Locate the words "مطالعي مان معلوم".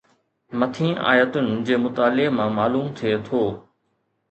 1.85-2.91